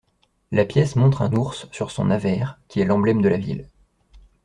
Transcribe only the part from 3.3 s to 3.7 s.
ville.